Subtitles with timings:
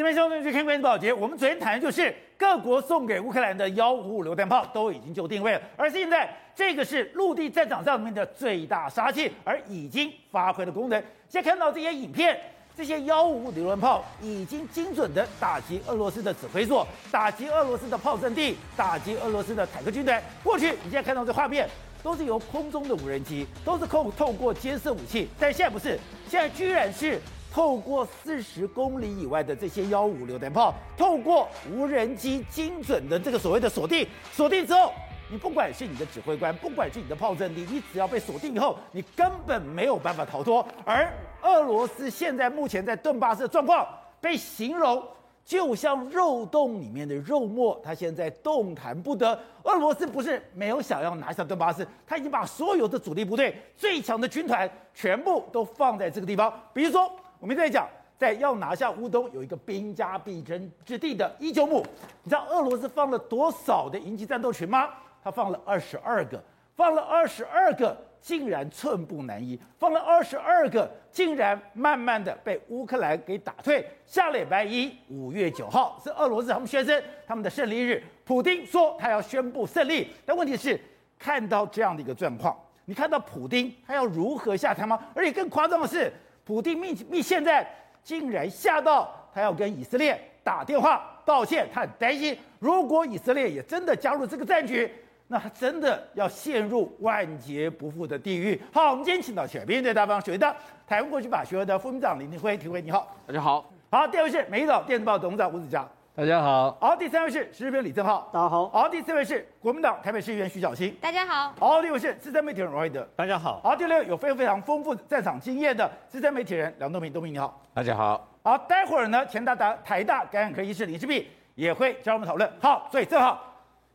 [0.00, 10.98] 这边兄弟去看关键报捷，我们昨天谈的就是各国送给乌克兰的幺五五榴弹炮都已经就定位了，而现在这个是陆地战场上面的最大杀器，而已经发挥了功能。
[11.28, 12.34] 现在看到这些影片，
[12.74, 20.18] 这些幺五五榴弹炮已经精准的打击俄罗斯的指挥所，打击俄罗斯的炮阵地，打击俄罗斯的坦克军队。
[20.42, 21.68] 过去你现在看到这画面，
[22.02, 27.20] 都是由空中的无人机，都是透透过监视武器，但现在不是，现在居然是。
[27.52, 34.92] 透过四十公里以外的这些幺五榴弹炮，透过无人机精准的这个所谓的锁定，锁定之后，
[35.28, 40.64] 你不管是你的指挥官，不管是你的炮阵地，你只要被锁定以后，你根本没有办法逃脱。
[40.84, 43.84] 而俄罗斯现在目前在顿巴斯的状况，
[44.20, 45.02] 被形容
[45.44, 49.36] 就像肉洞里面的肉末，它现在动弹不得。
[49.64, 57.10] 俄罗斯不是没有想要拿下顿巴斯，他已经把所有的主力部队、最强的军团全部都放在这个地方，比如说。
[57.40, 61.82] 我们在讲，在要拿下乌东有一个兵家必争之地的伊久姆，
[62.22, 64.90] 你知道俄罗斯放了多少的营级战斗群吗？
[65.24, 66.38] 他放了二十二个，
[66.76, 73.88] 放了二十二个，竟然寸步难移，放了二十二个，竟然慢慢的被乌克兰给打退。
[74.04, 80.78] 下礼拜一，五月九号是俄罗斯他们宣称他们的胜利日，普丁说他要宣布胜利，但问题是
[81.18, 85.02] 看到这样的一个状况，你看到普丁他要如何下台吗？
[85.14, 86.12] 而且更夸张的是。
[86.50, 87.64] 普丁密密现在
[88.02, 94.92] 竟然吓到他要跟以色列打电话道歉，他很担心，如果以色列也真的加入这个战局，
[95.28, 98.60] 那他真的要陷入万劫不复的地狱。
[98.72, 100.56] 好，我们今天请到前面对大方学会的
[100.88, 103.72] 台湾过去法学会的副秘书长林庭辉，庭辉你好，大家好。
[103.88, 105.88] 好，第二位是美丽岛电子报董事长吴子嘉。
[106.12, 123.40] 大家好，好，第三位是时事评李正浩，大家好，好，第四位是国民党台北市议员徐小新，大家好，好，第五位是资深媒体人王瑞德，大家好，好，第六位有非常非常丰富战场经验的资深媒体人梁东平，东平你好，大家好，好，待会儿呢，前大大台大感染科医师林氏璧也会教我们讨论，好，所以正好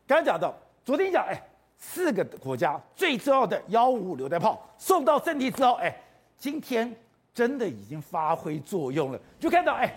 [0.08, 1.38] 刚刚讲到，昨天讲，哎，
[1.78, 5.94] 四个国家最重要的幺五五榴弹炮送到阵地之后，哎，
[6.38, 6.96] 今天
[7.34, 9.94] 真的已经发挥作用了，就看到，哎。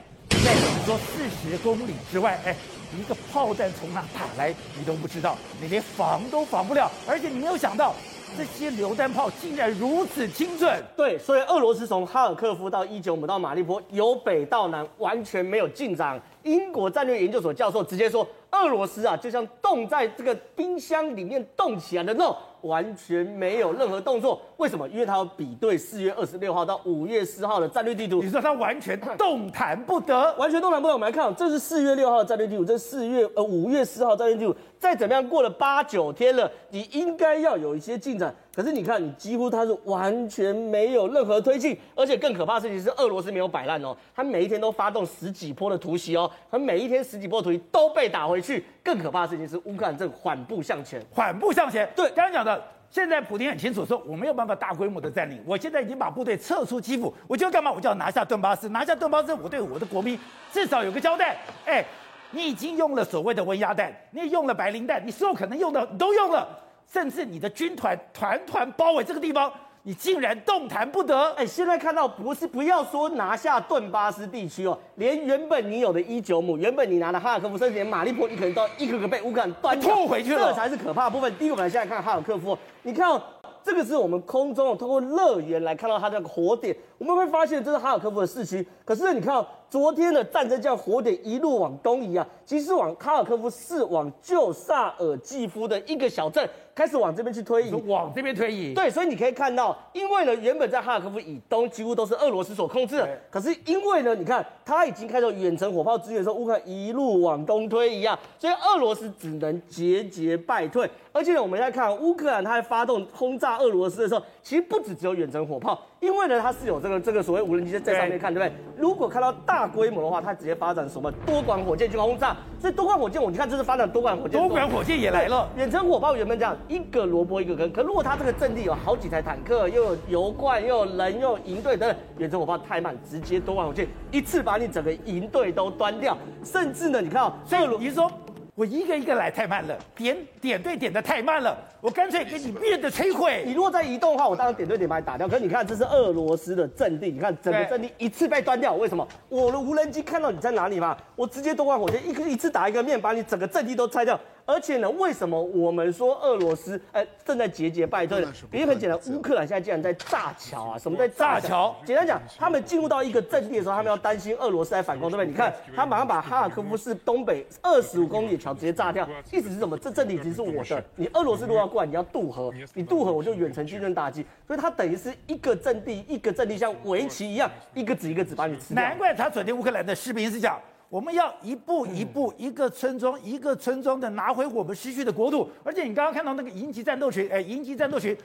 [0.89, 2.57] 说四十公里之外，哎，
[2.99, 7.95] 一个炮弹从哪打来，你都不知道，你连防都防不了，而且你没有想到，
[8.39, 10.83] 这些榴弹炮竟然如此精准。
[10.97, 16.19] 对，所以俄罗斯从哈尔科夫到伊久姆到马利波，由北到南完全没有进展。
[16.43, 22.35] 英国战略研究所教授直接说，俄罗斯啊，就像冻在这个冰箱里面冻起来的肉。
[22.63, 24.89] 完全没有任何动作，为什么？
[24.89, 28.23] 因为他要比对四月二十六号到五月四号的战略地图。
[28.23, 30.95] 你说他完全动弹不得，完全动弹不得。
[30.95, 34.55] 我们来看，这是四月六号的战略地图，这是四月呃五月四号战略地图。
[34.79, 38.35] 再怎么样，过了八九天了，你应该要有一些进展。
[38.59, 48.65] 可是你看，你几乎它是完全没有任何推进，而且更可怕的事情是，俄罗斯没有摆烂哦，他每一天都发动十几波的突袭哦，他每一天十几波突袭都被打回去。
[48.83, 51.89] 更可怕的事情是，乌克兰正缓步向前，缓步向前。
[51.95, 52.61] 对，刚刚讲的，
[52.91, 57.71] 现在普丁很清楚说，我没有办法大规模的占领，我现在已经把部队撤出基辅，我就要干嘛？
[57.71, 60.19] 我就要拿下顿巴斯，拿下顿巴斯，我对我的国民
[60.51, 61.37] 至少有个交代。
[61.65, 61.85] 哎，
[62.33, 66.65] 你已经用了所谓的温压弹，你也用了白磷弹，你所有可能用的都用了。
[66.91, 71.33] 甚至你的军团团团包围这个地方，你竟然动弹不得！
[71.35, 81.33] 哎，现在看到不是不要说拿下顿巴斯地区哦，连原本你有的伊久姆，原本你拿的哈尔科夫，甚至连马利波，你可能都一个个被乌克兰端吐回去了，这才是可怕的部分。
[81.37, 83.23] 第一个，我们现在看哈尔科夫，你看哦，
[83.63, 88.67] 这个是我们空中通过乐园来看到它这个火点，我们会发现这是哈尔科夫的市区。
[88.85, 96.49] 可是你看哦，昨天的战争叫火点一路往东移啊，其实往哈尔科夫市往旧萨尔季夫的一个小镇。
[96.79, 98.73] 开始往这边去推移，往这边推移。
[98.73, 110.89] 对，所以你可以看到，因为呢，原本在哈尔科夫以东几乎都是俄罗斯所控制的，可是因为呢，你看他已经开始远程火炮支援的时候，乌克兰一路往东推移啊，所以俄罗斯只能节节败退。
[111.13, 118.53] 而且呢，我们在看乌克兰，他在发动轰炸俄罗斯的时候，其实不止只有远程火炮，因为呢，它是有这个这个所谓无人机在上面看，对不对？
[118.77, 122.37] 如果看到大规模的话，它直接发展什么多管火箭去轰炸。
[122.61, 125.49] 所以多管火箭，我你看这是发展多管火箭，多管火箭也来了。
[125.57, 136.17] 远程火炮原本这样一个萝卜一个坑，可如果它这个阵地有好几台坦克，又有油罐，又有人，又有营队等等，远程火炮太慢，直接多管火箭一次把你整个营队都端掉。
[136.45, 138.11] 甚至呢，你看哦，所以你说。
[138.59, 143.45] 我一个一个来太慢了，点点对点的太慢了，我干脆给你面的摧毁。
[143.47, 145.29] 你如果在移动的话，我当然点对点把你打掉。
[145.29, 149.07] 可是你看，这是俄罗斯的阵地，你看整个阵地一次被端掉，为什么？
[149.29, 154.19] 我的无人机看到你在哪里嘛，我直接多管火箭一个一次打一个面，把你整个阵地都拆掉。
[154.49, 158.33] 而且呢，为什么我们说俄罗斯哎正在节节败退呢？
[158.51, 160.79] 原因很简单，乌克兰现在竟然在炸桥啊！
[160.79, 161.77] 什么在炸桥？
[161.85, 165.27] 简单讲，他们进入到一个阵地的时候，他们要担心俄罗斯来反攻，对不对？
[165.27, 169.77] 你看，他马上把哈尔科夫市东北二十五公里的桥直接炸掉，意思是什么？
[169.77, 178.83] 这阵地已经是我的，你俄罗斯如果要过来，你要渡河，你渡河我就远程精准打击，所以他等于是一个阵地一个阵地像围棋一样，一个子一个子把你吃掉。
[178.83, 180.59] 难怪他昨天乌克兰的士兵是讲。
[180.91, 185.49] 我们要一步一步，一个村庄一个村庄的拿回我们失去的国土。
[185.63, 188.17] 而且你刚刚看到那个营级战斗群，哎，营级战斗群，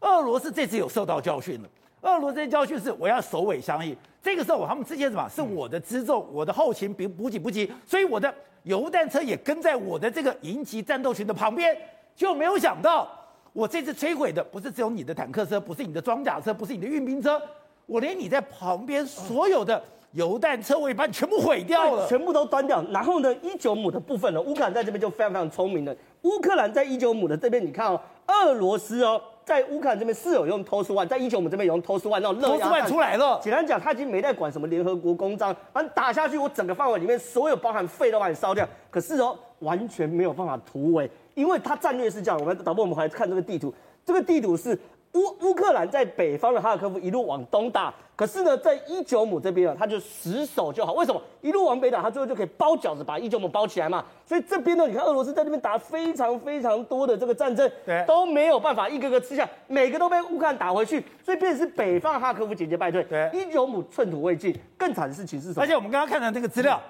[0.00, 1.68] 俄罗斯这次有受到教训了。
[2.00, 3.96] 俄罗斯的教训是我要首尾相应。
[4.20, 5.28] 这个时候他们之前什么？
[5.28, 8.34] 是我的辎重，我的后勤补补给不及，所以我的
[8.64, 11.76] 油弹车也跟在我的这个营级战斗群的旁边。
[12.16, 13.08] 就没有想到，
[13.52, 17.40] 我这次摧毁的不是只有你的坦克车，不是你的装甲车，不是你的运兵车，
[17.86, 19.80] 我连你在旁边所有的。
[20.12, 22.84] 油弹车我也把你全部毁掉了，全部都端掉。
[22.90, 25.96] 然后呢，一九亩的部分呢，乌克兰在这边就非常非常聪明的。
[26.22, 33.38] 乌克兰在一九亩的这边，你看哦，俄罗斯哦，在乌克兰这边是有用 TOS-1，在一九姆这边有用 TOS-1 那种热压弹出来了。
[33.40, 38.68] 简单讲，他已经没在管什么联合国公章，反正打下去，我整个范围里面所有包含肺都把你烧掉。
[38.90, 42.40] 可是哦，完全没有办法突围，因为他战略是这样。
[42.40, 43.72] 我们导播，我们回来看这个地图，
[44.04, 44.76] 这个地图是。
[45.14, 50.92] 乌乌克兰在北方的哈尔科夫一路往东打，可是呢，在伊久姆这边啊，他就死守就好。
[50.92, 54.04] 为什么一路往北打，他最后就可以包饺子把伊久姆包起来嘛？
[54.24, 63.02] 所以这边呢，你看俄罗斯在那边打非常非常多的这个战争，对，都没有办法一个个吃下，每个都被乌克兰打回去，所以变成是北方哈尔科夫节节败退。
[63.04, 65.64] 对，伊久姆寸土未进，更惨的事情是什么？
[65.64, 66.80] 而且我们刚刚看到那个资料，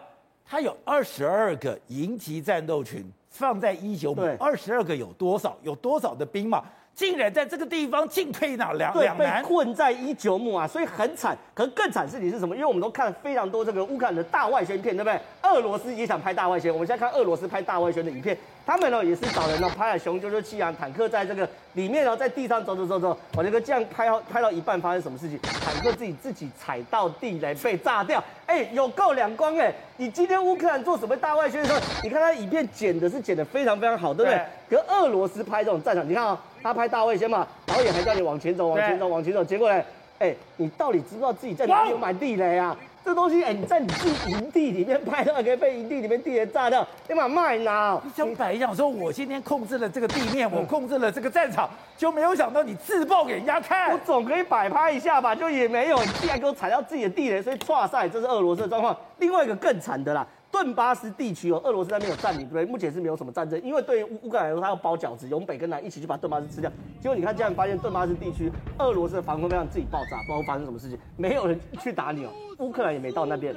[0.45, 5.57] 它有二十二个营级战斗群放在伊久姆，二十二个有多少？
[5.63, 6.63] 有多少的兵马？
[6.95, 11.37] 竟然在这个地方进退两两两难，被困在伊久姆啊，所以很惨。
[11.55, 12.55] 可是更惨事情是什么？
[12.55, 15.19] 因为我们都看了非常多这个乌克兰的大外宣片，对不对？
[15.43, 16.71] 俄罗斯也想拍大外宣。
[16.71, 25.39] 我们现在看俄罗斯拍大外宣的影片，他们呢也是找人呢拍了雄赳赳气昂，坦克在这个里面呢在地上走走走走，我这个这样拍到拍到一半发生什么事情？
[25.43, 28.23] 坦克自己自己踩到地雷被炸掉。
[28.47, 29.73] 哎，有够两光哎！
[29.97, 34.41] 你今天乌克兰做什么大外宣的时候，你看他影片剪的是剪的非常非常好，对不对？
[34.69, 36.39] 对，可俄罗斯拍这种战场，你看啊、哦。
[36.63, 39.43] 他拍大外宣嘛，导演还叫你往前走，往前走，往前走。
[39.43, 39.83] 结果呢，
[40.19, 42.77] 哎，你到底知不知道自己在哪里有买地雷啊？
[43.05, 48.01] 这东西，哎，你在你自己营地里面拍的，可以被营地里面地雷炸掉，你把卖哪？
[48.05, 53.91] 你想摆一讲说，我今天控制了这个地面，我控制了这个战场，就没有想到你自爆给人家看。
[53.91, 58.97] 我总可以摆拍一下吧，就也没有，你竟然给我踩到自己的地雷，所以哇塞，这是俄罗斯的状况。
[59.19, 60.27] 另外一个更惨的啦。
[60.61, 62.67] 顿巴斯地区哦，俄罗斯那边有占领，对不对？
[62.67, 66.71] 目前是没有什么战争，因为对于乌乌克兰来说，他要包饺子，由北跟南一起去把顿巴斯吃掉。
[67.01, 72.31] 结果你看，竟然发现顿巴斯地区，俄罗斯的防空飞弹自己爆炸，不知道发生什么事情，没有人去打你哦，
[72.61, 73.55] 乌克兰也没到那边，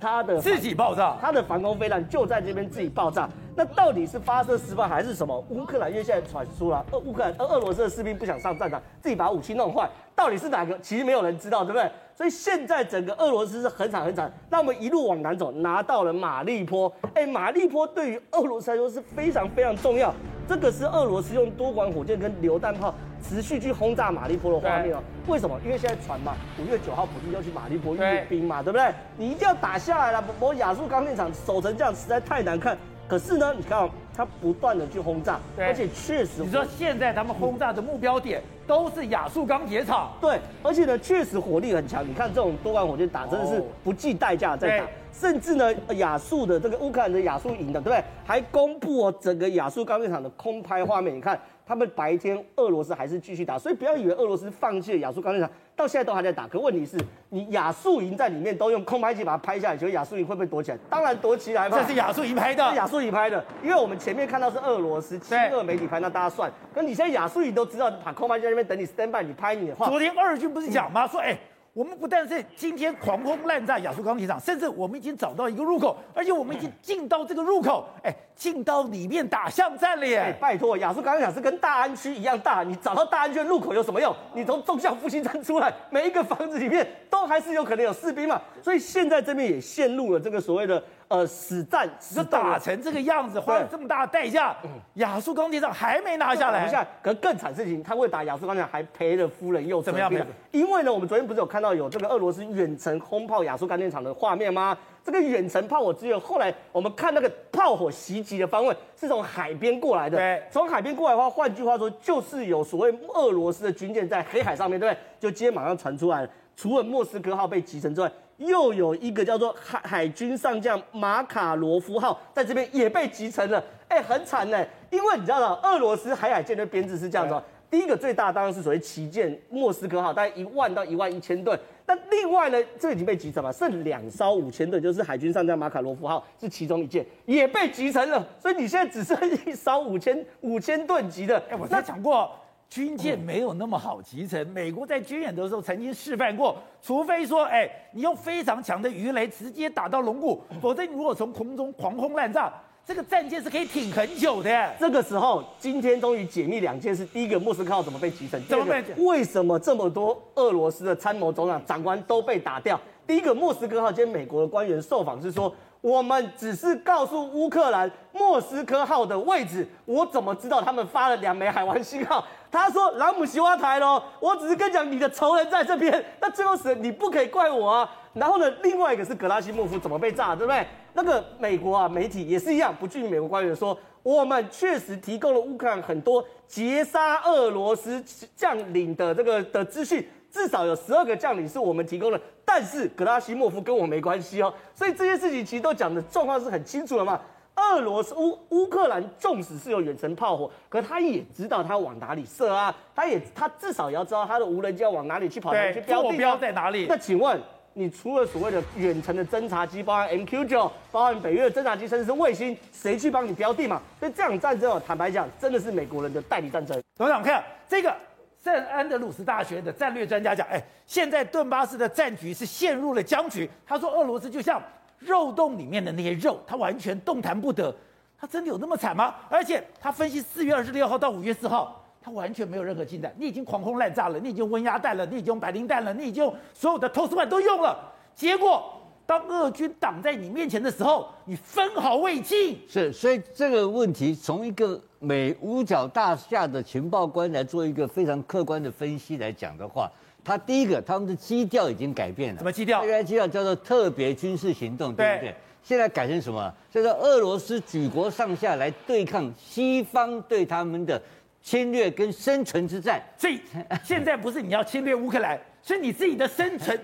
[0.00, 3.28] 他的自己爆炸，他的防空飞弹就在这边自己爆炸。
[3.60, 5.44] 那到底是发射失败还是什么？
[5.50, 9.86] 乌克兰因为现在传出了，俄乌克兰俄俄罗斯的士兵不想上战场，自己把武器弄坏，
[10.16, 10.78] 到底是哪个？
[10.78, 11.86] 其实没有人知道，对不对？
[12.16, 16.90] 所以现在整个俄罗斯是很惨很惨，那我们一路往南走，拿到了马利坡。
[17.12, 20.10] 哎，马利坡对于俄罗斯来说是非常非常重要。
[20.48, 25.02] 这个是俄罗斯用多管火箭跟榴弹炮持续去轰炸马利坡的画面哦。
[25.26, 25.60] 为什么？
[25.62, 28.90] 因为现在传嘛，五月九号普京要去马利坡阅兵嘛，对不对？
[29.18, 32.74] 你一定要打下来了，我亚速钢铁厂守成这样实在太难看。
[33.10, 42.08] 可是呢，你看哦，他不断的去轰炸，而且确实，你说现在他们轰炸的目标点都是亚速钢铁厂，对，而且呢，确实火力很强。
[42.08, 44.84] 你看这种多管火箭打，真的是不计代价在打。
[45.12, 48.02] 甚至呢，亚速的这个乌克兰的亚速营的，对不对？
[48.24, 51.38] 还公布哦，整个亚速钢铁厂的空拍画面，你看。
[51.66, 56.44] 他们白天俄罗斯还是继续打，所以不要以为俄罗斯放弃了亚速钢铁厂，到现在都还在打。
[56.48, 56.98] 可问题是，
[57.28, 60.78] 你亚速营在里面都用空拍机把它拍下来，觉得亚速营会不会躲起来？
[60.88, 61.78] 当然躲起来嘛。
[61.78, 66.50] 这是亚速营拍的，亚速营拍的，因为我们前面看到是俄罗斯亲俄媒体拍，那大家算。
[66.74, 69.86] 可你现在亚速营都知道，把空拍机在那边等你 stand by，你拍你的话。
[69.86, 71.06] 昨天二军不是讲吗？
[71.06, 71.38] 说哎。
[71.72, 80.18] 我们不但是今天狂轰滥炸亚速钢铁厂，甚至我们已经找到一个入口，而且我们已经进到这个入口，哎，进到里面打巷战了耶！
[80.18, 84.14] 哎，拜托，亚速钢铁厂是跟大安区一样大，你找到大安区的入口有什么用？
[84.34, 88.40] 你从忠孝复兴站出来，每一个房子里面都还是有可能有士兵嘛。
[88.60, 90.82] 所以现在这边也陷入了这个所谓的。
[91.10, 94.56] 呃，死战，死打成这个样子，花了这么大的代价，
[94.94, 96.68] 亚速钢铁厂还没拿下来。
[96.68, 100.00] 下，可更惨事情，他为打亚速钢铁厂还赔了夫人又折兵。
[100.00, 100.26] 怎么样？
[100.52, 104.78] 因为呢，我们昨天不是有看到有这个俄罗斯远程轰炮亚速钢铁厂的画面吗？
[105.02, 110.16] 这个远程炮火支援，后来我们看那个炮火袭击的方位是从海边过来的。
[110.16, 115.00] 对，从海边过来的话，换句话说，就是有所谓俄罗斯的军舰在黑海上面，对不对？
[115.18, 118.08] 就今天马上传出来了，除了莫斯科号被击沉之外。
[118.40, 127.40] 又有一个叫做海海军上将马卡罗夫号在这边也被击沉了，哎，很惨呢，因为你知道俄罗斯海海舰队编制是这样子。
[127.70, 131.56] 第一个最大当然是所谓旗舰莫斯科号，大概一万到一万一千吨。
[131.86, 138.26] 那另外呢，这已经被击沉了，剩两艘五千吨，就是海军上将马卡罗夫号是其中一件，也被击沉了。
[138.40, 139.16] 所以你现在只剩
[139.46, 141.40] 一艘五千五千吨级的。
[141.48, 142.32] 哎，我才讲过，
[142.70, 144.46] 军舰没有那么好集成。
[144.50, 152.52] 美国在军演的时候曾经示范过，除非说，哎，你用非常强的鱼雷直接打到龙骨，否则你如果从空中狂轰滥炸。
[152.82, 154.74] 这个战舰是可以挺很久的。
[154.78, 158.42] 这个时候，今天终于解密两件事：第一个，莫斯科号怎么被击沉？
[158.46, 158.82] 怎么被？
[158.96, 162.80] 为什么这么多俄罗斯的参谋总长、长官都被打掉？
[163.06, 172.24] 第一个，莫斯科号，今天美国的官员受访是说，我们只是告诉乌克兰莫斯科号的位置，我怎么知道他们发了两枚海湾信号？
[172.50, 177.90] 他说朗姆西瓦台喽，我只是跟讲你的仇人在这边，那最后死你不可以怪我啊。
[178.12, 180.66] 然后呢，另外一个是格拉西莫夫怎么被炸，对不对？
[180.94, 188.02] 那个美国啊，媒体也是一样，不具美国官员说，我们确实提供了乌克兰很多截杀俄罗斯
[188.34, 194.52] 将领的这个的资讯，至少有十二个将领是我们提供的，但是格拉西莫夫跟我没关系哦。
[194.74, 197.20] 所以这些事情其实都讲的状况是很清楚的嘛。
[197.60, 206.86] 俄罗斯乌乌克兰纵使是有远程炮火，可他也知道他往哪里射啊，他也他至少也要知道他的无人机要往哪里去跑，哪里去标标在哪里？
[206.88, 207.40] 那请问？
[207.72, 213.80] 你除了所谓的远程的侦察机，包含 MQ 九包含北约的侦察机，甚至是卫星，谁去帮你标定嘛？
[214.00, 216.82] 所以这场战争哦，坦白讲，真的是美国人的代理战争。
[216.98, 217.94] 董事长，看这个
[218.42, 223.48] 圣安德鲁斯大学的战略专家讲，哎，现在顿巴斯的战局是陷入了僵局。
[223.64, 224.60] 他说，俄罗斯就像
[225.00, 227.74] 肉洞里面的那些肉，他完全动弹不得。
[228.16, 229.14] 他真的有那么惨吗？
[229.28, 231.76] 而且他分析四月二十六号到五月四号。
[232.02, 238.72] 他完全没有任何进展，你已经狂轰滥炸了，你已经温压弹了，你已经白磷弹了，你已经所有的投石板都用了，结果
[239.04, 242.58] 当俄军挡在你面前的时候，你分毫未进。
[242.66, 249.90] 是，所以这个问题从一个美五角大厦的情报官来做一个非常客观的分析来讲的话，
[250.24, 252.38] 他第一个他们的基调已经改变了。
[252.38, 252.84] 什么基调？
[252.84, 255.34] 原来基调叫做特别军事行动，对不对？
[255.62, 256.52] 现在改成什么？
[256.70, 261.00] 叫做俄罗斯举国上下来对抗西方对他们的。
[261.42, 263.40] 侵略跟生存之战，所以
[263.82, 266.78] 现在不是你要侵略乌克兰， 是你自己的生存，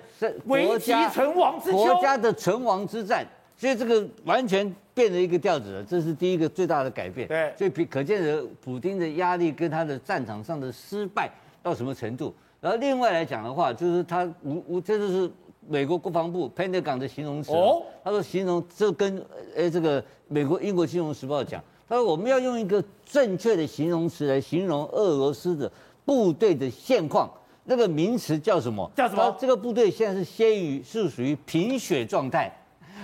[0.47, 3.23] 危急存亡之秋，国家的存亡之战，
[3.55, 7.29] 所以这个完全变了一个调子了，这是第一个最大的改变。
[7.29, 11.31] 对，所以可见的普京的压力跟他的战场上的失败
[11.63, 12.35] 到什么程度。
[12.67, 15.31] 然后另外来讲的话，就是他无无，这就是
[15.69, 21.63] 美国国防部 Pentagon 的形容词哦，他说形容这跟呃这个美国英国金融时报讲。
[21.89, 25.71] 他说：“我们要用一个正确的形容词来形容俄罗斯的
[26.05, 27.31] 部队的现况，
[27.63, 28.91] 那个名词叫什么？
[28.97, 29.37] 叫什么？
[29.39, 32.53] 这个部队现在是先于是属于贫血状态，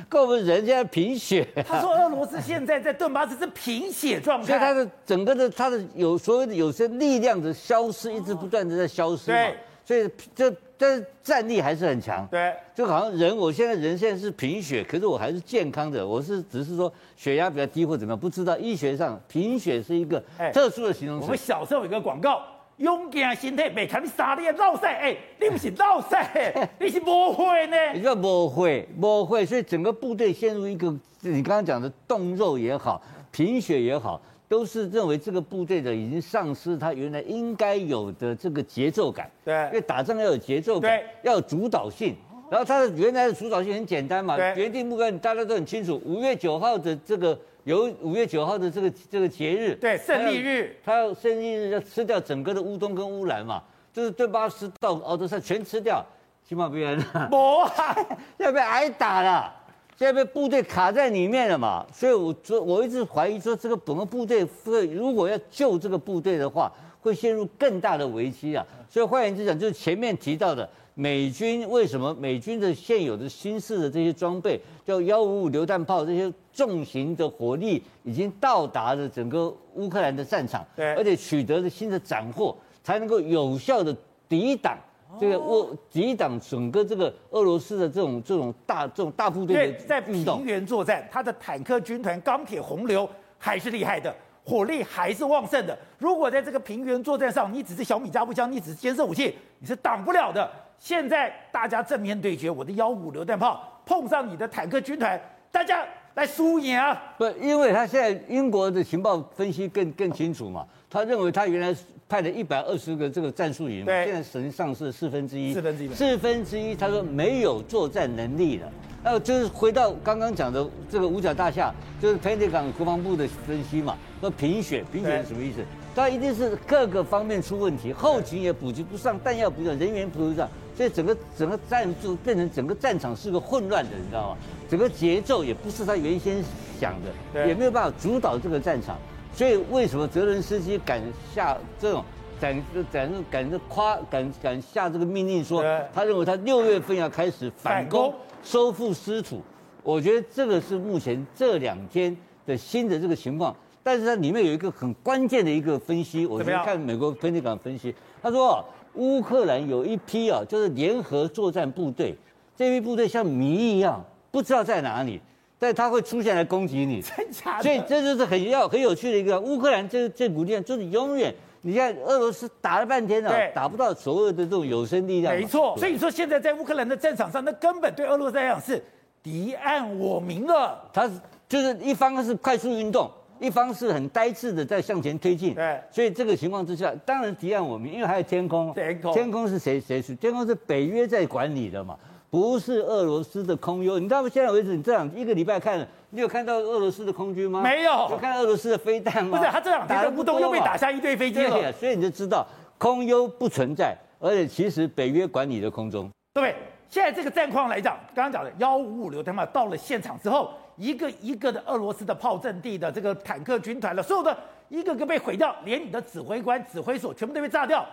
[0.09, 9.37] 跟我们人家贫血。”他说：“俄罗斯现在在顿巴斯是贫血状态，所以他的整个的他的有所谓的有些力量的消失，一直不断的在消失嘛。
[9.37, 20.21] 对，所以这。”但是战力还是很强，对，就好像人，我现在人现在是贫血，可是我还是健康的，我是只是说血压比较低或怎么样，不知道医学上贫血是一个
[20.53, 21.27] 特殊的形容词。
[21.27, 22.43] 我们小时候有一个广告，
[22.83, 27.77] 勇敢心态，没看你傻的老塞，哎，你不是老赛， 你是不会呢？
[27.95, 34.21] 你说不会，不会，所以整个部队陷入一个你刚刚讲的冻肉也好，贫血也好。
[34.49, 42.15] 都是认为这个部队的已经丧失他原来应该有的这个节奏感，对，因为打仗要有节奏感，要有主导性。
[42.51, 45.99] 然后他的原来的主导性很简单嘛，决定目标大家都很清楚。
[46.05, 56.05] 五月九号的这个有五月九号的这个这个节日，对，胜利日，他要胜利日要吃掉整个的乌东跟乌兰嘛，就是顿巴斯到敖德萨全吃掉，
[56.49, 59.53] 起码别人不要被挨打了。
[59.97, 68.67] 现在被部队卡在里面了嘛，所以我说我一直怀疑说，这个整个部队会如果要救这个部队的话，会陷入更大的危机啊。
[68.89, 83.97] 所以换言之讲，就是前面提到的美军为什么美军的现有的新式的这些装备，叫幺五五榴弹炮这些重型的火力已经到达了整个乌克兰的战场，对，而且取得了新的斩获，才能够有效的
[84.29, 84.77] 抵挡。
[85.21, 93.07] 这个俄抵挡整个这个俄罗斯的这种这种大这种大部队的在平原作战，他的坦克军团钢铁洪流
[93.37, 95.79] 还是厉害的，火力还是旺盛的。
[95.99, 100.51] 如果在这个平原作战上，你只是小米加步枪，你只是肩射武器，你是挡不了的。
[100.83, 105.19] 现在大家正面对决，我的幺五榴弹炮碰上你的坦克军团，
[105.53, 107.01] 大家来输赢啊？
[107.17, 111.73] 不，因为他现在英国的情报分析更更清楚嘛，他认为他原来
[112.09, 118.69] 派了一百二十个这个战术营，对，现在实际上是四分之一，四分之一，四分之一，他说没有作战能力了。
[119.05, 125.59] 那就是回到刚刚讲的这个五角大厦，就是佩内港国防部的分析嘛，说贫血，贫血是什么意思？
[125.95, 134.37] 他一定是各个方面出问题，后勤也补给不上，弹药补给不上，人员补给不上，所以整个整个战术变成整个战场是个混乱的，你知道吗？
[134.69, 136.43] 整个节奏也不是他原先
[136.81, 138.97] 想的，也没有办法主导这个战场。
[139.35, 141.01] 所以为什么泽伦斯基敢
[141.35, 142.05] 下这种
[142.41, 145.65] 敢敢敢夸敢敢下这个命令说，
[145.95, 148.13] 他认为他六月份要开始反攻
[148.43, 149.43] 收复失土？
[149.83, 153.55] 我觉得这个是目前这两天的新的这个情况。
[153.85, 158.65] 但是它里面有一个很关键的一个分析，我觉得看美国分析港分析，他说
[158.95, 162.15] 乌克兰有一批啊，就是联合作战部队，
[162.57, 165.21] 这批部队像谜一样，不知道在哪里，
[165.59, 167.63] 但他会出现来攻击你， 真假的？
[167.63, 175.77] 所以这就是很要很有趣的一个乌克兰这这股力量，就是永远你看俄罗斯打了半天啊，打不到所有的这种有生力量，没错。
[175.79, 178.83] 所以说现在在乌克兰的战场上，那根本对俄罗斯来讲是
[179.23, 181.09] 敌暗我明了，他
[181.49, 183.11] 就是一方是快速运动。
[183.43, 190.15] 一方是很呆滞的在向前推进，对，所以这个情况之下，当然提案我们，因为还有天空，天空，天空是谁谁是？
[190.15, 191.99] 天空是北约在管理的嘛，
[192.31, 193.99] 不是俄罗斯的空优。
[193.99, 194.29] 你知道吗？
[194.33, 197.61] 现在为止，你这样一个礼拜看了，你有看到俄罗斯的空军吗？
[197.63, 199.37] 没有，有看到俄罗斯的飞弹吗？
[199.37, 202.47] 不是，他这两天动不动又被打下一堆飞机了，所以你就知道
[202.79, 206.09] 空优不存在，而且其实北约管理的空中。
[206.33, 206.55] 对，
[206.93, 210.53] 现在这个战况来讲，刚刚讲的幺五五榴弹炮到了现场之后。
[210.77, 214.37] 一个一个的俄罗斯的炮阵地的这个坦克军团的，所有的
[214.71, 217.87] 一个个被毁掉，连你的指挥官、指挥所全部都被炸掉。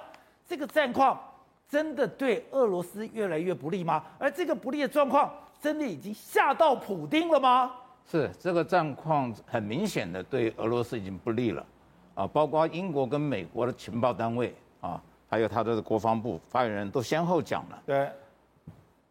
[0.48, 1.20] 这个战况
[1.68, 4.02] 真的对俄罗斯越来越不利吗？
[4.18, 5.30] 而这个不利的状况，
[5.62, 7.72] 真的已经吓到普丁了吗？
[8.10, 11.64] 是这个战况很明显的对俄罗斯已经不利了
[12.16, 12.26] 啊！
[12.26, 18.10] 包括英国跟美国的情报单位啊，还有他的国防部发言人都先后讲了，对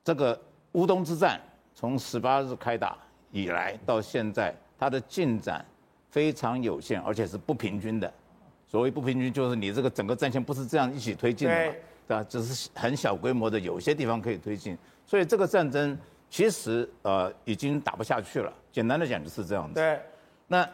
[0.08, 0.40] 这个
[0.72, 1.38] 乌东之战
[1.74, 2.96] 从十八日开打。
[3.30, 5.62] 以来到现在，它的进展
[6.08, 8.10] 非常有限，而且是不平均的。
[8.66, 11.74] 所谓不平均，就是你这个整个战线不是这样一起推进的嘛，
[12.06, 12.24] 对吧？
[12.26, 14.78] 只是很小规模的，有些地方可以推进。
[15.04, 15.94] 所以这个战争
[16.30, 18.50] 其实呃已经打不下去了。
[18.72, 19.74] 简单的讲就是这样子。
[19.74, 20.00] 对。
[20.46, 20.66] 那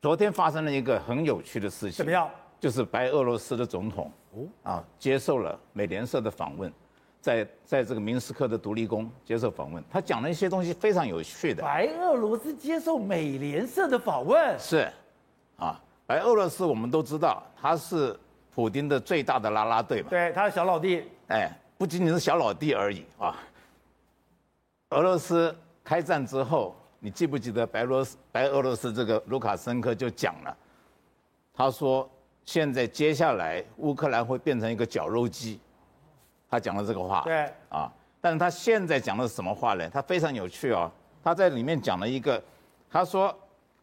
[0.00, 1.98] 昨天发生了一个很有趣的事情。
[1.98, 2.26] 怎么样？
[2.58, 6.72] 就是白俄罗斯的总统哦啊接受了美联社的访问。
[7.20, 11.62] 在在这个明斯克的独立宫接受访问，他讲了一些东西非常有趣的。
[11.62, 14.90] 白俄罗斯接受美联社的访问是，
[15.56, 18.18] 啊，白俄罗斯我们都知道，他是
[18.54, 20.08] 普京的最大的拉拉队嘛。
[20.08, 21.04] 对，他是小老弟。
[21.28, 23.36] 哎，不仅仅是小老弟而已啊。
[24.90, 25.54] 俄罗斯
[25.84, 30.56] 开战之后，你记不记得白罗斯白俄罗斯这个卢卡申科就讲了，
[31.52, 32.10] 他说
[32.44, 35.60] 现在接下来乌克兰会变成一个绞肉机。
[36.50, 37.88] 他讲了这个话，对啊，
[38.20, 39.88] 但是他现在讲的是什么话呢？
[39.88, 40.90] 他非常有趣哦，
[41.22, 42.42] 他在里面讲了一个，
[42.90, 43.32] 他说，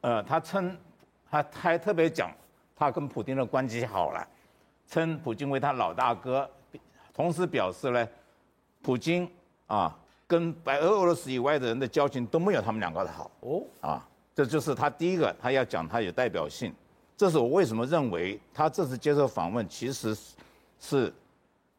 [0.01, 0.77] 呃，他称，
[1.31, 2.29] 他他还特别讲，
[2.75, 4.27] 他跟普京的关系好了，
[4.85, 6.49] 称普京为他老大哥，
[7.13, 8.05] 同时表示呢，
[8.81, 9.31] 普京
[9.67, 16.75] 啊跟白俄罗斯以外的人的交情都没有他们两个的好哦，啊，这就是他第一个，他要讲他有代表性，
[17.15, 20.13] 这是我为什么认为他这次接受访问其实
[20.81, 21.13] 是。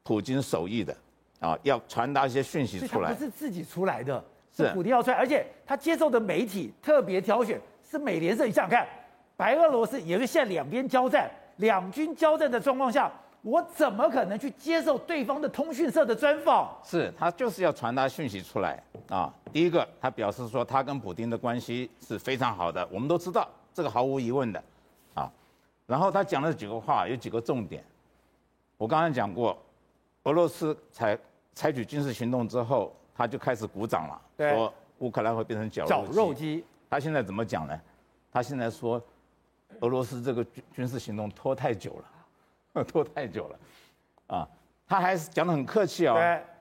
[0.09, 0.97] 普京手艺的，
[1.39, 8.47] 啊，要传达一些讯息出来，不是自己出来的，是普京要出来，而且他接受的媒体特别挑选，是美联社。
[8.47, 8.89] 你想想看，
[9.37, 16.75] 白俄罗斯也是现在两边交战，两军交战的状况下，我怎么可能去接受对方的通讯社的专访？
[16.83, 19.31] 是他就是要传达讯息出来啊。
[19.53, 24.65] 第一个，他表示说他跟普京的关系是非常好的，我们都知道这个毫无疑问的，
[25.13, 25.31] 啊。
[25.87, 27.85] 然后他讲了几个话，有几个重点，
[28.79, 29.55] 我刚才讲过。
[30.29, 31.19] 俄罗斯采
[31.55, 34.21] 采取军事行动之后，他就开始鼓掌了，
[34.53, 36.13] 说乌克兰会变成绞肉机。
[36.13, 36.65] 绞肉机。
[36.91, 37.81] 他现在怎么讲呢？
[38.31, 39.03] 他现在说，
[39.81, 41.99] 俄罗斯这个军军事行动拖太久
[42.75, 43.59] 了， 拖太久了，
[44.27, 44.49] 啊，
[44.87, 46.15] 他还是讲得很客气哦。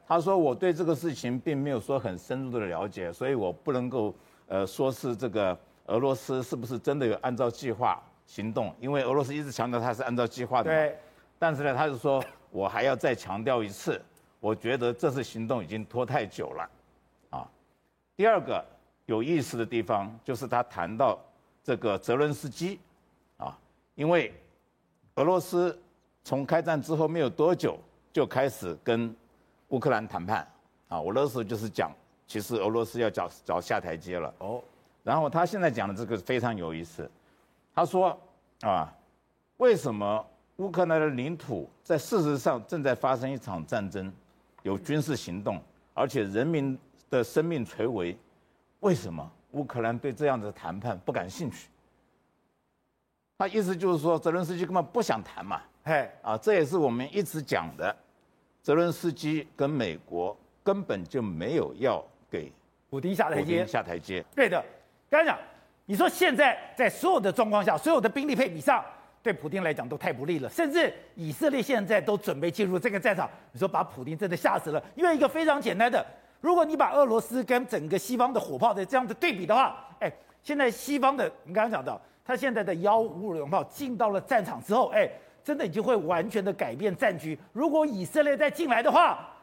[0.08, 4.16] 他说我对这个事情并没有说很深入的了解，所以我不能够
[4.48, 10.72] 呃说是这个俄罗斯是不是真的有按照计划行动，因为俄罗斯一直强调他是按照计划的。
[10.72, 10.98] 对。
[11.38, 12.24] 但是呢，他就说。
[12.52, 14.02] 我还要再强调一次，
[14.40, 16.70] 我觉得这次行动已经拖太久了，
[17.30, 17.48] 啊。
[18.16, 18.64] 第二个
[19.06, 21.20] 有意思的地方就是他谈到
[21.64, 22.80] 这个泽伦斯基，
[23.38, 23.58] 啊，
[23.96, 24.34] 因为
[25.16, 25.78] 俄罗斯
[26.24, 27.78] 从开战之后没有多久
[28.12, 29.16] 就开始跟
[29.70, 30.48] 乌克兰谈判，
[30.88, 31.92] 啊，我那时候就是讲，
[32.26, 34.34] 其实俄罗斯要找找下台阶了。
[34.40, 34.64] 哦。
[35.04, 37.10] 然后他现在讲的这个非常有意思，
[37.74, 38.20] 他说
[38.62, 38.94] 啊，
[39.56, 40.26] 为什么
[40.58, 44.12] 乌克兰的领土在事实上正在发生一场战争，
[44.64, 45.62] 有军事行动，
[45.94, 46.78] 而且人民
[47.10, 48.18] 的生命垂危，
[48.80, 51.70] 为什么乌克兰对这样的谈判不感兴趣？
[53.38, 55.62] 他意思就是说，泽伦斯基根本不想谈嘛。
[55.84, 57.96] 嘿，啊，这也是我们一直讲的，
[58.64, 62.52] 泽伦斯基跟美国根本就没有要给
[62.90, 63.64] 普京下台阶。
[63.68, 64.26] 下台阶。
[64.36, 64.64] 对的，
[65.08, 65.38] 刚才讲，
[65.86, 68.84] 你说现在在所有的状况下，所有的兵力配比上，
[69.28, 70.50] 对普丁来讲都太不利了。
[70.50, 74.82] 甚至以色列现在都准备进入这个战场，你说把普丁真的吓死了。
[74.96, 76.06] 因为一个非常简单的，
[76.40, 80.10] 如果你把俄罗斯跟整个西方的火炮的这样的对比的话，哎，
[80.42, 85.10] 现在西方的你刚刚讲到，他现在的幺五五零炮进到了战场之后，哎。
[85.44, 87.40] 真的已经会完全的改变战局。
[87.54, 89.34] 如果以色列再进来的话，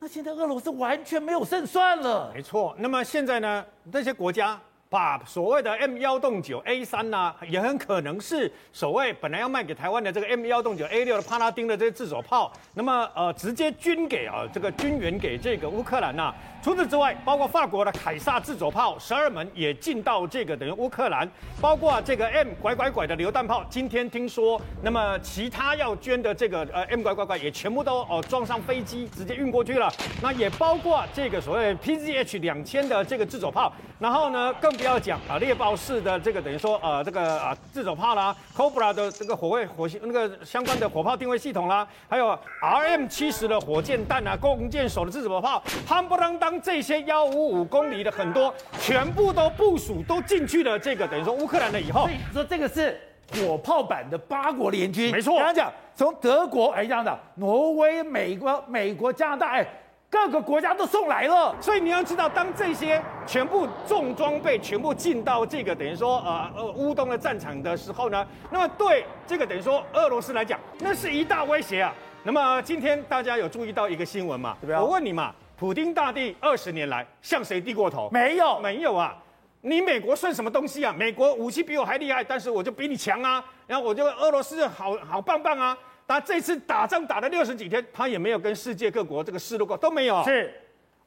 [0.00, 2.32] 那现在俄罗斯完全没有胜算了。
[2.34, 2.74] 没错。
[2.76, 3.64] 那么现在呢？
[3.92, 4.60] 这些国家
[4.94, 16.32] 把所谓的 M 幺洞九 A 三呐，也很可能是所谓本来要卖给台湾的这个 M 幺洞九 A 六的帕拉丁的这些自走炮，那么呃直接军给啊这个军援给这个乌克兰呐、
[16.64, 29.92] 除此之外，包括法国的凯撒自走炮十二门也进到这个等于乌克兰，包括这个 M 拐拐拐的榴弹炮，今天听说，那么其他要捐的这个呃 M 拐拐拐也全部都哦装上飞机直接运过去了。
[30.22, 42.30] 那也包括这个所谓 PZH 两千的这个自走炮，然后呢更不要讲啊猎豹式的这个等于说呃这个啊自走炮啦，Cobra 的这个火位火星那个相关的火炮定位系统啦，还有
[42.62, 46.53] RM 七十的火箭弹啊，弓箭手的自走炮，夯不啷当。
[46.60, 50.78] 这些幺五五公里的很多，全部都部署都进去了。
[50.78, 53.00] 这个等于说乌克兰的以后，说这个是
[53.36, 55.36] 火炮版的八国联军，没错。
[55.36, 59.66] 刚刚讲从德国哎这样的，挪威、美国、美国、加拿大哎，
[60.10, 61.54] 各个国家都送来了。
[61.60, 71.94] 所以你要知道，当这些全部重装备全部进到这个等于说呃呃乌东的战场的时候呢，那么对这个等于说俄罗斯来讲，那是一大威胁啊。
[72.22, 74.56] 那么今天大家有注意到一个新闻吗？
[74.60, 74.76] 对不对？
[74.78, 75.34] 我问你嘛。
[75.56, 78.10] 普丁大帝二十年来向谁低过头？
[78.10, 79.16] 没有，没有啊！
[79.60, 80.92] 你美国算什么东西啊？
[80.92, 83.42] 美国武器比我还厉害，但是我就比你强啊！
[83.66, 85.78] 然后我就俄罗斯好好棒棒啊！
[86.06, 90.22] 但这次打仗打了六十几天，他也没有跟世界各国这个示弱过，都没有。
[90.24, 90.52] 是，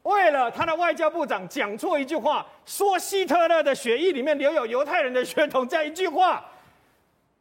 [0.02, 6.44] 为了他的外交部长讲错一句话，说希特勒的血液里面留有犹太人的血统，这样一句话，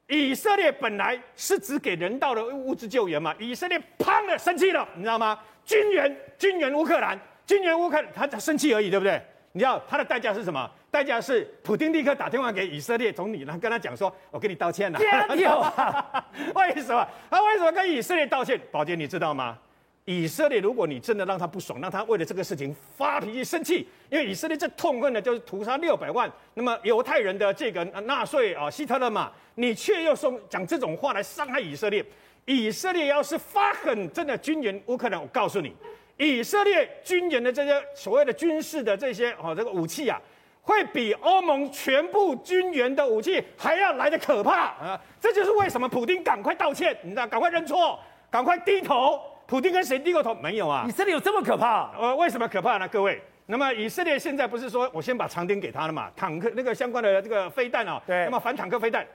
[0.09, 5.38] 以色列本来是只给人道的物资救援嘛，以色列砰的生气了，你知道吗？
[5.66, 9.20] 军援军援乌克兰，军援乌克兰，他他生气而已，对不对？
[9.52, 10.70] 你知道他的代价是什么？
[10.90, 16.24] 代价是普丁立刻打电话给以色列总理，然后跟他讲说：“我跟你道歉了。”天有啊！
[16.55, 17.07] 为什么？
[17.31, 18.59] 他为什么跟以色列道歉？
[18.70, 19.59] 宝杰，你知道吗？
[20.05, 32.05] 以色列，如果你真的让他不爽，让他为了这个事情发脾气生气，因为以色列最痛恨的就是屠杀六百万那么犹太人的这个纳粹啊希特勒嘛，你却又说讲这种话来伤害以色列。
[32.46, 35.74] 以色列要是发狠，真的军援乌克兰，我告诉你，
[36.16, 40.20] 以色列军援的这些所谓的军事的这些哦这个武器啊，
[40.62, 45.00] 会比欧盟全部军援的武器还要来得可怕啊！
[45.20, 47.98] 这就是为什么普丁赶快道歉，你知道，赶快认错，
[48.30, 49.20] 赶快低头。
[49.46, 50.35] 普丁跟谁低过头？
[50.35, 50.85] 没有啊！
[50.88, 51.92] 以色列有这么可怕？
[51.98, 52.88] 呃，为什么可怕呢？
[52.88, 56.11] 各位，那么以色列现在不是说我先把长钉给他了嘛？
[56.16, 59.06] 坦克那个相关的这个飞弹啊，对，那么反坦克飞弹。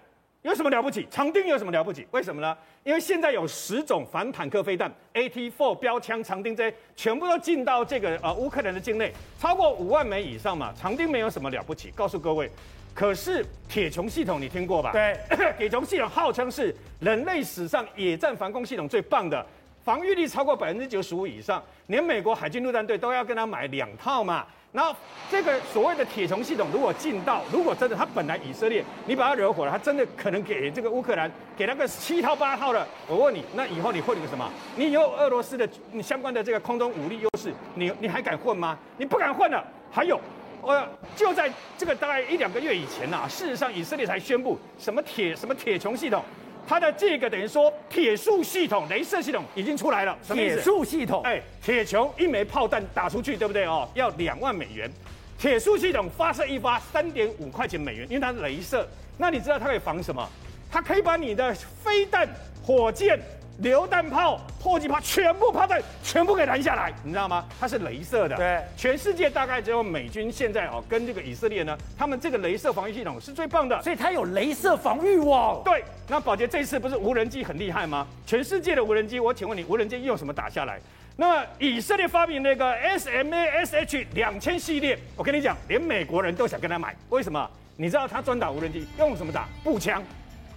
[0.44, 1.08] 有什么了不起？
[1.12, 2.08] 长钉有什么了不起？
[2.12, 2.58] 为什么呢？
[2.84, 10.74] 因为现在有十种反坦克飞弹，AT4 标枪、长钉这些全部都进到这个呃乌克兰的境内，超过五万枚以上嘛。
[10.76, 12.50] 长钉没有什么了不起，告诉各位。
[12.94, 14.92] 可是铁穹系统你听过吧？
[14.92, 15.16] 对，
[15.58, 19.46] 铁穹系统号称是人类史上野战防空系统最棒的，
[19.84, 24.48] 防御力超过百分之九十五以上，连美国海军陆战队都要跟他买两套嘛。
[24.72, 24.96] 然后
[25.30, 32.88] 这个所谓的铁穹系统，如果进到，如果真的他本来以色列，你把他惹火了，他真的可能给这个乌克兰给那个七套八套的。
[33.08, 34.50] 我问你，那以后你混个什么？
[34.78, 38.78] 你有俄罗斯的你相关的这个空中武力优势，你你还敢混吗？
[38.98, 39.62] 你不敢混了。
[39.92, 40.18] 还有，
[40.62, 46.24] 呃，就在这个大概一两个月以前呐、啊，事实上以色列才宣布什么铁什么铁穹系统。
[46.72, 50.18] 它的这个等于说铁树系统、镭射系统已经出来了。
[50.26, 50.56] 什么意思？
[50.56, 53.86] 铁树系统，哎，铁球一枚炮弹打出去，对不对哦？
[53.94, 54.90] 要两万美元。
[55.38, 58.88] 铁树系统发射一发三点五块钱美元，因为它是镭射。
[59.18, 60.26] 那你知道它可以防什么？
[60.72, 61.54] 它可以把你的
[61.84, 62.26] 飞弹、
[62.64, 63.20] 火箭。
[63.62, 67.46] 榴弹炮、迫击炮全部炮弹全部给拦下来，你知道吗？
[67.60, 68.36] 它是镭射的。
[68.36, 75.62] 对，全世界大概只有美军现在哦，跟这个以色列呢，他们这个镭射防御系统是最棒的，所以它有镭射防御网。
[75.64, 78.08] 对，那宝杰这次不是无人机很厉害吗？
[78.26, 80.80] 全世界的无人机，我请问你，无人机用什么打下来？
[81.16, 87.48] 那以色列发明那个 SMASH 两千系列，我跟你讲，连美国人都想跟他买，为什么？
[87.78, 89.48] 你知道他专打无人机用什么打？
[89.64, 90.04] 步枪，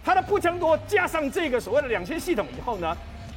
[0.05, 2.95] 他的步枪多加上这个所谓的两千系统以后呢，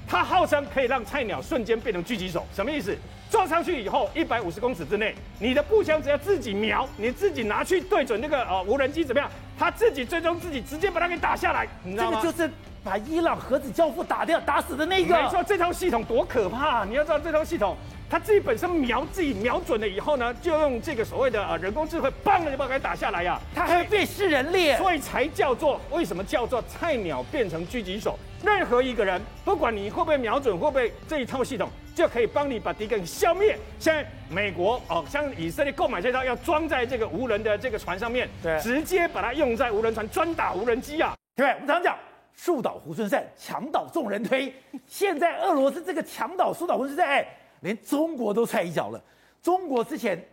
[0.08, 2.96] 它号称可以让菜鸟瞬间变成狙击手，什么意思？
[3.30, 9.30] 撞上去以后，一百五十公尺之内，你的步枪只要自己瞄，你自己拿去对准那个呃无人机怎么样？
[9.60, 12.20] 他自己最终自己直接把它给打下来，你知道吗？
[12.22, 12.50] 这个就是
[12.84, 15.22] 把伊朗核子教父打掉、打死的那个。
[15.22, 16.86] 没错，这套系统多可怕！
[16.86, 17.76] 你要知道这套系统，
[18.10, 23.39] 它自己本身瞄自己瞄准了以后呢，就用这个所谓的呃人工智慧，砰的就把它给打下来呀。
[23.54, 28.17] 它还会辨识人脸，所以才叫做为什么叫做菜鸟变成狙击手？
[28.43, 31.70] 任何一个人，不管你会不会瞄准，会不会这一套系统。
[31.96, 33.58] 就可以帮你把敌人消灭。
[33.80, 41.15] 现在美国哦，像以色列购买这套，要装在这个无人的这个船上面，对，直接把它用在无人船专打无人机啊。
[41.36, 41.98] 对，我们常讲
[42.36, 44.54] 树倒猢狲散，墙倒众人推。
[44.86, 47.28] 现在俄罗斯这个墙倒树倒猢狲散，哎，
[47.62, 49.04] 连中国都踹一脚了。
[49.41, 50.24] 中国之前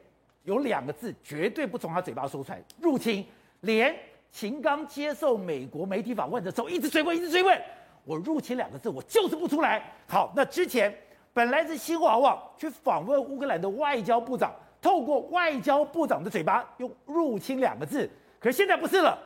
[0.44, 3.24] 有两个字绝对不从他嘴巴说出来：入侵。
[3.60, 3.94] 连
[4.30, 7.60] 秦刚接受美国媒体访问的时候，一直追问，一直追问，
[8.04, 9.92] 我入侵两个字，我就是不出来。
[10.06, 10.94] 好，那之前。
[11.32, 18.08] 本来是新华网去访问乌克兰的外交部长，透过外交部长的嘴巴用“入侵”两个字，
[18.38, 19.18] 可是现在不是了，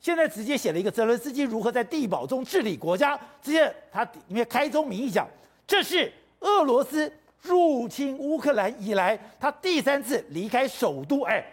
[0.00, 5.28] 现在直接写了一个泽伦斯基如何在地堡中治理国家，直接他里面开宗明义讲，
[5.64, 7.12] 这是俄罗斯
[7.44, 11.22] 入侵乌克兰以来他第三次离开首都。
[11.22, 11.44] 哎，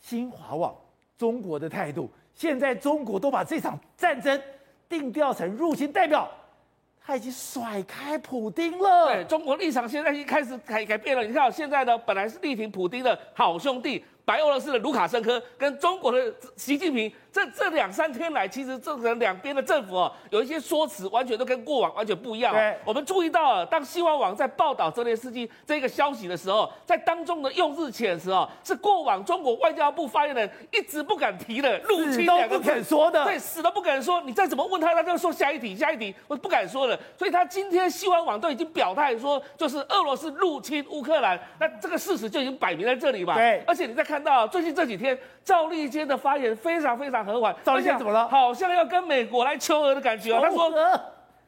[0.00, 0.74] 新华网
[1.18, 4.40] 中国的态度，现在中国都把这场战争
[4.88, 6.28] 定调成入侵，代表。
[7.04, 9.12] 他已经甩开普丁了。
[9.12, 11.24] 对，中国立场现在已经开始改改变了。
[11.24, 17.12] 你看，现在呢，本来是力挺普丁的好兄弟，白俄罗斯的卢卡申科跟中国的习近平。
[17.32, 22.52] 这这两三天来，其实这个两边的政府哦，有一些说辞完全都跟过往完全不一样。
[22.52, 33.24] 对，我们注意到啊，当新华网在报道泽连斯基这个消息的时候，在当中的用字遣词哦，是过往中国外交部发言人一直不敢提的入侵两个不肯说的。
[33.24, 34.20] 对，死都不敢说。
[34.20, 37.00] 你再怎么问他，他就说下一题，下一题，我不敢说了。
[37.16, 43.36] 所以他今天新华网都已经表态说，就是俄罗斯入侵乌克兰，那这个事实就已经摆明在这里吧。
[43.36, 45.18] 对，而且你再看到最近这几天。
[45.42, 48.28] 赵立坚的发言非常非常和缓，赵立坚怎么了？
[48.28, 50.40] 好像要跟美国来求和的感觉哦。
[50.40, 50.70] 他说，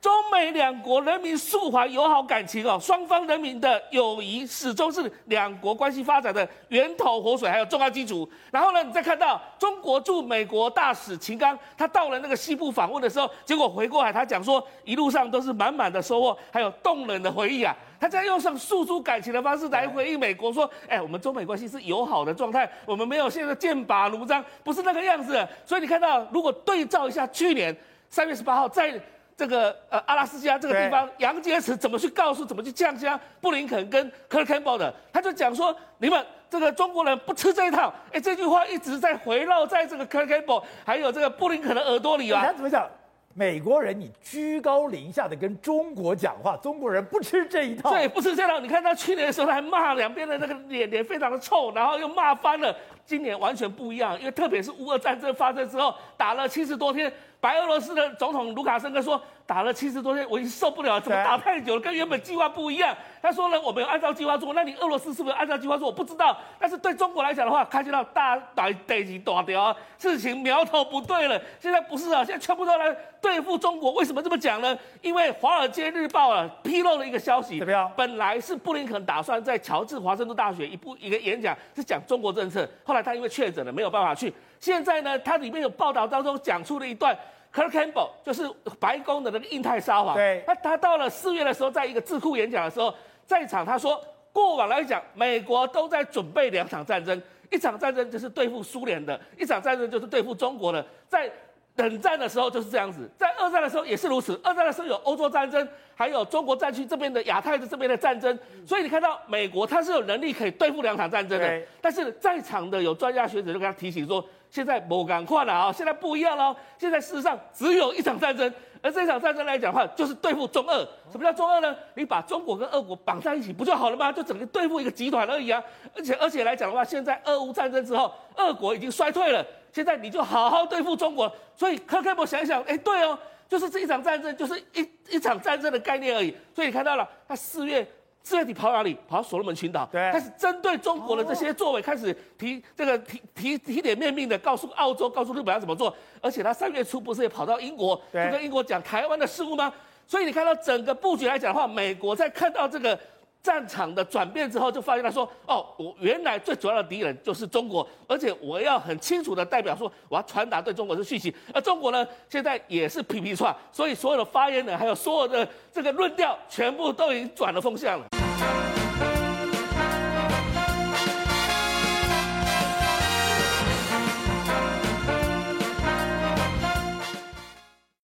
[0.05, 8.29] 中美两国人民素怀友好感情哦，双方人民的友谊始终是两国关系发展的源头活水，还有重要基础。
[8.51, 17.75] 然后呢，你再看到中国驻美国大使秦刚，他到了那个西部访问的时候，结果回过来他讲说，一路上都是满满的收获，还有动人的回忆啊。
[17.99, 27.75] 他在用上诉诸感情的方式来回应美国，说：“哎，我们中美关系是友好的状态，我们没有现在剑拔弩张，不是那个样子。”所以你看到，如果对照一下去年
[28.11, 29.01] 三月十八号，在
[29.37, 42.44] 这个呃阿拉斯加这个地方，杨洁篪怎么去告诉、怎么去降香布林肯跟 Kurt Campbell 的，他就讲说：“你们这个中国人不吃这一套。”哎，这句话一直在回绕在这个 Kurt Campbell 还有这个布林肯的耳朵里啊。
[42.44, 42.88] 他怎么讲？
[43.37, 47.90] 美国人，你居高临下的跟中国讲话，中国人不吃这一套。
[47.90, 48.61] 对，不吃这套。
[48.61, 52.75] 你看他去年的时候还骂两边的那个脸脸非常的臭，然后又骂翻了。
[53.05, 57.12] 今年完全不一样，因为特别是乌俄战争发生之后，打了七十多天。
[57.40, 62.96] 白俄罗斯的总统卢卡申科说，打了七十多天，我已经受不了，了怎么打太久了，跟原本计划不一样。
[63.20, 65.87] 他说呢，我没有按照计划做，那你俄罗斯是不是按照计划做？
[65.88, 66.35] 我不知道。
[66.59, 71.38] 但是对中国来讲的话，看见到大大地级大条，事情苗头不对了。
[71.61, 73.92] 现在不是啊，现在全部都来对付中国。
[73.92, 74.76] 为什么这么讲呢？
[75.02, 77.90] 因为《华尔街日报》啊披露了一个消息，怎么样？
[77.94, 84.33] 本来是布林肯打算在乔治华盛顿大学一部一个演讲是讲中国政策，后来他因为确诊了没有办法去。
[84.59, 87.14] 现在呢，他里面有报道当中讲出了一段。
[87.55, 92.93] Kurt Campbell 就是白宫的那个印太沙皇，对，他他到了四月的时候，在一个智库演讲的时候，
[93.25, 101.31] 在场他说，过往来讲，美国都在准备两场战争，一场战争就是对付苏联的，一场战争就是对付中国的，在
[101.77, 108.37] 冷战的时候就是这样子，在二战的时候也是如此，二战的时候有欧洲战争，还有中国战区这边的亚太的这边的战争，
[108.67, 114.27] 所以你看到美国它是有能力可以对付两场战争的，但是在场的有专家学者就跟他提醒说。
[114.55, 115.73] 现在不赶快了啊！
[115.73, 116.57] 现在不一样了。
[116.79, 120.88] 现在事实上只有一场战争，而这场战争来讲的话，就是对付中俄。
[121.11, 121.75] 什么叫中俄呢？
[121.95, 124.12] 你把中国跟俄国绑在一起不就好了吗？
[124.12, 125.61] 就整个对付一个集团而已啊！
[125.93, 129.45] 而且而且来讲的话，现在俄乌战争之后，俄国已经衰退了。
[129.73, 131.29] 现在你就好好对付中国。
[131.57, 136.33] 所以柯克伯想一想，哎，对哦，就是这一场战争，就是一一场战争的概念而已。
[136.55, 137.85] 所以你看到了，他四月。
[138.25, 138.97] 四月底跑哪里？
[139.07, 145.95] 跑到所罗门群岛，对，开始针对中国的这些作为，开始提这个提提提点面命的，告诉澳洲，告诉日本要怎么做。
[146.23, 149.71] 而且他三月初不是也跑到英国，对，就跟英国讲台湾的事务吗？
[150.07, 152.99] 所以你看到整个布局来讲的话，美国在看到这个
[153.44, 161.33] 战场的转变之后，就发现他说：“哦，我原来最主要的敌人就是中国，而且我要很清楚的代表说，我要传达对中国的讯息。
[161.52, 168.07] 而中国呢，现在也是皮皮串，所以所有的发言人还有所有的这个论调，全部都已经转了风向了。”